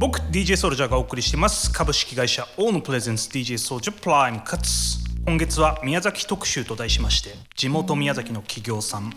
[0.00, 1.70] 僕 DJ ソルジャーがお送りしています。
[1.70, 4.98] 株式会社オーノプレゼンツ DJ ソルジャープライムカツ。
[5.26, 9.12] 今月は宮崎特集と題しまして地元宮崎の企業さん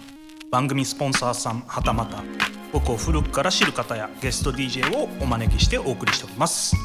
[0.52, 2.22] 番組スポンサーさんはたまた
[2.74, 6.76] 僕を古くから知る方やゲスト DJ をお招きしてお送りしております。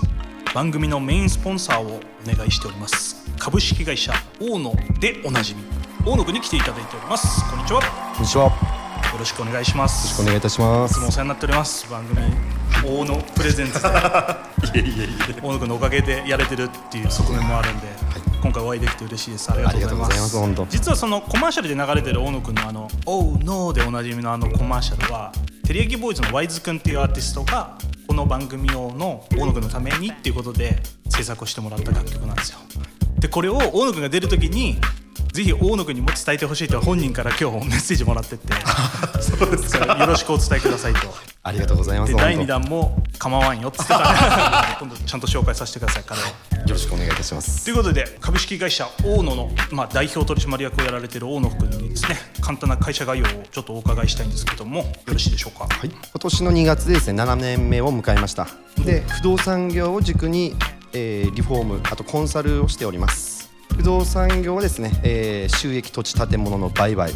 [0.54, 2.00] 番組のメインスポンサーをお
[2.32, 3.16] 願いしております。
[3.36, 5.62] 株式会社大野でおなじみ
[6.06, 7.50] 大野くに来ていただいております。
[7.50, 7.80] こんにちは。
[8.14, 8.77] こんにちは。
[9.08, 10.08] よよろしくお願いします。
[10.08, 10.92] ろしくお願いいたします。
[10.92, 11.90] いつもお世話になっております。
[11.90, 12.20] 番組
[12.84, 13.88] 大野プレゼンツで。
[15.42, 17.86] 大野くんのおかげでやれてるっていう側面もあるんで、
[18.42, 19.50] 今回お会いできて嬉しいです。
[19.50, 20.66] ありがとうございます。
[20.68, 25.32] 実はそのコマーシャルで流れてる大野くんのあの「おうノー」でおなじみのあのコマーシャルは
[25.66, 32.58] テリヤキボーイズのワイズくんっていうアーティストがこの番組用の大野くんのためにっていうことで制作をしてもらった楽曲なんですよ。
[33.18, 34.78] でこれを大野くんが出る時に
[35.32, 38.48] ぜひ大野くんにも伝えてほしいと本人から今日メッセージもらってって
[39.22, 42.12] そうですよろしくお伝えくださいとありがとうございます。
[42.12, 44.04] で第2本弾も構わんよっつってたね
[44.80, 47.64] 今度ちゃんと紹介させてください彼を当よろしくお願いいたします。
[47.64, 55.66] ということで株式会社大野の、まあ、代表取締役をやられている大野君にですね簡単な会社概要をちょっとお伺いしたいんですけどもよろしいでしょうか？
[55.74, 55.90] はい。
[55.90, 58.48] 今年の2月でですね、7年目を迎えました。
[58.84, 60.54] で、不動産業を軸に、
[60.92, 63.37] えーリフォーム、あとコンサルをしております。
[63.78, 67.12] 不動産業はですね、えー収益土地建物の売買、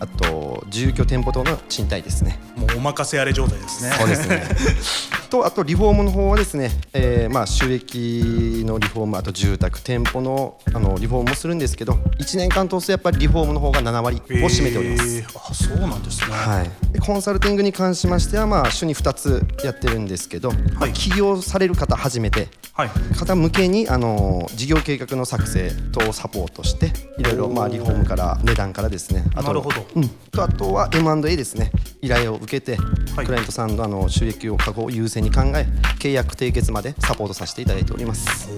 [0.00, 2.40] あと住居店舗等の賃貸ですね。
[2.56, 3.92] もうお任せあれ状態ですね。
[3.92, 4.42] そうですね。
[5.30, 15.18] とあとリフォームの方はですね、えーまあ収益のリフォームあと住宅店舗のあのリフォームもするんですけど1年間通すとやっぱりリフォームの方が7割を占めております。
[15.18, 15.38] えー。
[15.38, 22.88] あそうなんですね、はい、でコンサルティングに関しましては、まあ、週に2つやってるんですけど、まあ起業される方初めてはい。
[23.18, 26.52] 方向けにあの事業計画の作成等をサポー。
[26.52, 29.24] トしていろいろまあリフォームから値段からですね。
[29.34, 29.86] あとなるほど。
[29.96, 31.72] うん、とあとは M&A ですね。
[32.00, 32.76] 依頼を受けて、
[33.16, 33.26] はい。
[33.26, 35.66] クライアントさんのあの収益を確保を優先に考え
[35.98, 38.48] 契約締結までサポートさせていただいております。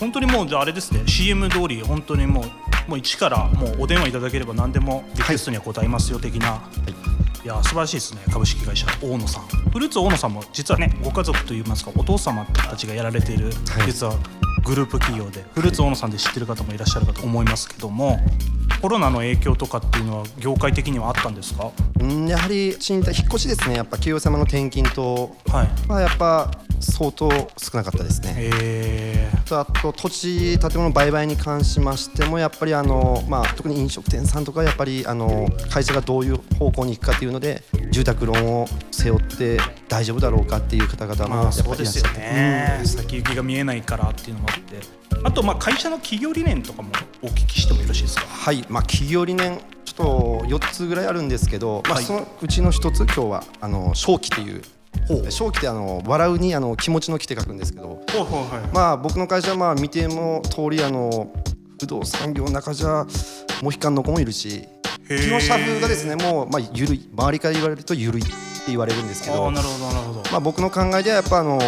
[0.00, 1.02] 本当にもうじゃああれですね。
[1.06, 7.07] CM 通り本当にもうもう一からもうお電話いただければ何でもリクエストには答えますよ的な、い、
[7.46, 9.42] や素晴らしいですね株式会社大野さん。
[9.70, 13.50] フルーツ大野さんも実はねご家族といいますかお父様たちがやられている、は
[13.84, 13.86] い。
[13.86, 14.14] 実は
[14.64, 18.18] グループ企業でフルーツ大野さんで知ってる方もいらっしゃるかと思いますけども
[18.82, 21.70] コロナの影響とかっていうのは業界的にはあったんですか？
[22.00, 23.76] うんやはり賃貸引っ越しですね。
[23.76, 25.68] やっぱ企業様の転勤とはい。
[25.88, 26.50] はやっぱ
[26.80, 28.34] 相当少なかったですね。
[28.36, 39.58] えとあと土地建物売買に関しましてもやっぱりあの、まあ、特に飲食店さんとかやっぱりあの会社がどういう方向に行くかっていうので住宅ローンを背負って
[39.88, 44.98] 大丈夫だろうかっていう方々もまあやっぱりいらっしゃって、ね、先行きが見えないからっていうのもあって。
[45.24, 46.90] あとまあ会社の企業理念とかも
[47.22, 48.26] お聞きしてもよろしいですか？
[48.26, 52.04] はい、まあ、企業理念ちょっと4つぐらいあるんですけど、まあ、はい。
[52.04, 54.62] そのうちの1つ今日はあの正気っていう
[55.30, 58.00] 正気ってあの笑うにあの気持ちの気って書くんですけど。
[58.72, 61.32] まあ僕の会社はまあ見ても通りあの
[61.80, 63.06] 不動産業の中じゃ
[63.62, 64.66] モヒカンの子もいるし
[65.08, 65.22] へー。
[65.22, 68.32] 基本社風がですねもうまあ緩い周りから言われると緩いって
[68.68, 70.22] 言われるんですけどなるほどなるほど。
[70.30, 71.58] まあ僕の考えではやっぱあの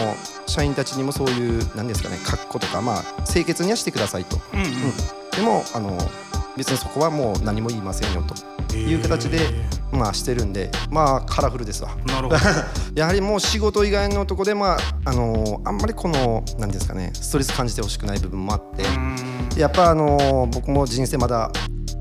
[0.47, 4.67] 社員たちにもそういう何ですかね格好とかまあ清潔にはしてくださいと、うんうん。
[4.67, 4.73] うん。
[5.31, 5.97] でもあの
[6.57, 9.39] 別にそこはもう何も言いませんよという形で、
[9.93, 11.97] まあしてるんでまあカラフルですわ。
[12.07, 12.37] なるほど。
[12.95, 19.17] やはりもう仕事以外のとこでまああのあんまりこの何ですかねストレス感じてほしくない部分もあってうん。
[19.57, 21.51] やっぱあの僕も人生まだ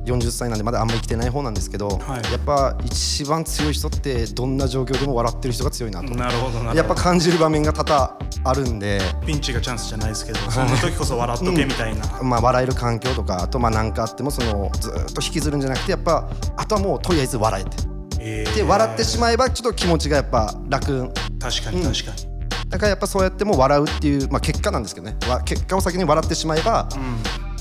[0.06, 2.32] 40歳なんでまだあんま生きてない方なんですけど、はい。
[2.32, 6.14] やっぱ一番強い人ってどんな状況でも笑ってる人が強いなと。
[6.16, 6.78] なるほどなるほど。
[6.78, 17.78] やっぱ感じる場面が多々あるんで、ピンチがチャンスじゃないですけどその時こそ笑っとけみたいな、 まあ、笑える環境とかあとまあ何かあってもそのずーっと引きずるんじゃなくてやっぱあとはもうとりあえず笑えて。
[18.22, 18.56] えー。
[18.56, 21.12] で笑ってしまえばちょっと気持ちがやっぱ楽。
[21.40, 22.40] 確かに確かに、
[22.70, 25.16] だからやっぱそうやっても笑うっていう、まあ、結果なんですけどね。
[25.28, 26.88] わ結果を先に笑ってしまえば、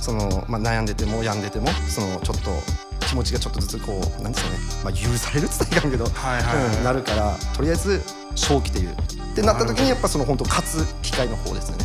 [0.08, 2.50] そのまあ、悩んでても病んでてもそのちょっと
[3.06, 6.76] 気持ちがちょっとずつこうなんですかね、まあ、許されるって言ったらいかんけど、はいはいはい。
[6.78, 8.02] うんなるからとりあえず
[8.34, 8.92] 正気っていう。
[8.92, 8.94] っ
[9.34, 11.84] てなった時にやっぱその本当勝つ機会の方ですね。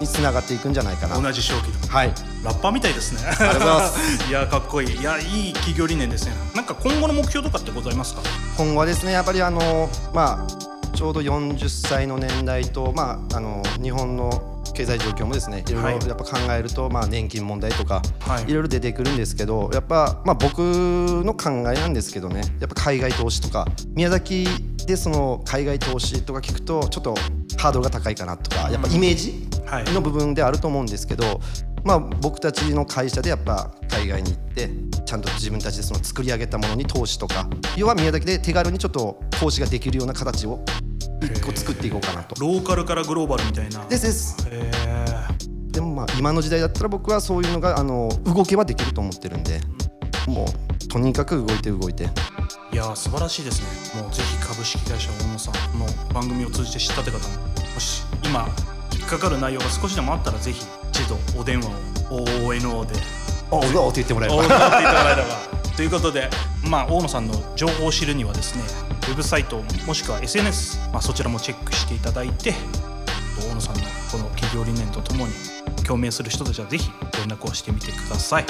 [0.00, 1.20] につながっていくんじゃないかな。
[1.20, 2.12] 同じ正気ではい。
[2.44, 3.22] ラッパーみたいですね。
[3.26, 3.98] ありがとうございます。
[4.30, 4.96] いやかっこいい。
[4.96, 6.32] いやいい企業理念ですね。
[6.54, 8.22] なんか今後の目標とかってございますか？
[8.56, 15.94] 今後はですねやっぱりあのまあちょうど40歳の年代とまああの日本の経済状況もですねいろいろはい。
[16.06, 18.44] やっぱ考えると、まあ、年金問題とか、はい。
[18.44, 24.46] い、ろいろ出てくるんですけどやっぱ、まあ、僕の考えなんですけどねやっぱ海外投資とか宮崎
[24.86, 27.14] でその海外投資とか聞くとちょっと
[27.56, 29.84] ハードルが高いかなとかやっぱイメージはい。
[29.92, 31.40] の部分であると思うんですけど、
[31.84, 34.70] まあ、僕たちの会社でやっぱ海外に行って
[35.06, 40.60] ちゃんと自分たちでその作り上げたものに投資とか要は宮崎で手軽にちょっと投資ができるような形を
[41.26, 42.40] 一個作っていこうかなと。
[42.40, 43.84] ローカルからグローバルみたいな。
[43.86, 44.48] ですです。
[44.50, 44.70] へ
[45.70, 49.60] でもまあ今の時代だったら僕はそういうのがあの動けばできると思ってるんで
[50.28, 52.04] もうとにかく動いて動いて。
[52.72, 53.60] えいやー素晴らしいです
[53.94, 54.00] ね。
[54.02, 57.24] もうぜひ株式会社大野さんの番組を通じて知ったって方も
[57.74, 58.48] もし今
[58.92, 61.94] 引っかかる内容が少しでもあったらぜひ一度お電話を。
[62.10, 62.94] ONO で
[63.50, 64.36] あうわって言ってもらえば
[65.76, 66.30] ということで、
[66.68, 68.62] まあ、大野さんの情報を知るにはですね
[69.08, 72.54] ウェブサイトもしくは SNS、まあ、そちらもチェックしていただいて
[73.50, 73.82] 大野さんの
[74.12, 75.32] この企業理念とともに
[75.84, 76.88] 共鳴する人たちはぜひ
[77.18, 78.44] 連絡をしてみてください。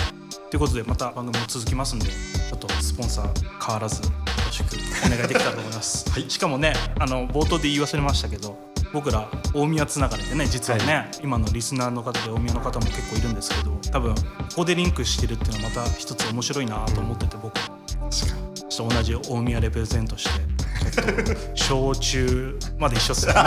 [0.50, 4.10] ということでまた番組も続きますんでちょっとスポンサー変わらずよ
[4.46, 14.22] ろしくお願いできたらと思います、しかもねあの冒頭で言い忘れましたけど僕ら大宮つながりでね実はね、今のリスナーの方で大宮の方も結構いるんですけど多分こ
[14.56, 17.58] こでリンクしてるっていうのはまた一つ面白いなと思ってて僕。
[18.74, 20.54] ちょっと同じ大宮レプレゼントして
[21.54, 23.40] 小中まで一緒っすよね。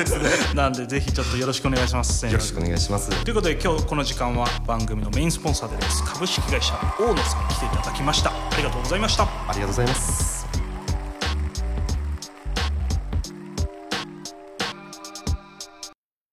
[0.54, 2.26] なんでぜひちょっとよろしくお願いします。
[2.26, 3.10] よろしくお願いします。
[3.24, 8.30] ということで今日この時間は番組のメインスポンサーでです株式会社大野さん来ていただきました。
[8.30, 9.24] ありがとうございました。
[9.24, 10.33] ありがとうございます